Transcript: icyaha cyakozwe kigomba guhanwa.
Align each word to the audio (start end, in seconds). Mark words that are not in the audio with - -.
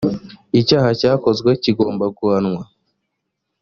icyaha 0.59 0.89
cyakozwe 0.99 1.49
kigomba 1.63 2.05
guhanwa. 2.17 2.61